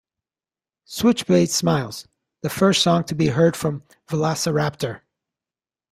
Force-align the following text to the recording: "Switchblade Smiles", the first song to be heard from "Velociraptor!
"Switchblade 0.85 1.51
Smiles", 1.51 2.07
the 2.41 2.49
first 2.49 2.81
song 2.81 3.03
to 3.03 3.13
be 3.13 3.27
heard 3.27 3.55
from 3.55 3.83
"Velociraptor! 4.07 5.01